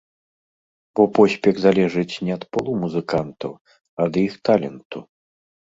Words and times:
Бо 0.99 1.03
поспех 1.17 1.55
залежыць 1.65 2.19
не 2.29 2.33
ад 2.39 2.43
полу 2.57 2.71
музыкантаў, 2.85 3.51
а 3.97 4.01
ад 4.09 4.13
іх 4.25 4.33
таленту. 4.49 4.99